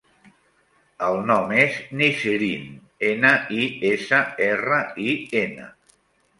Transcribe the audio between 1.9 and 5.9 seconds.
Nisrin: ena, i, essa, erra, i, ena.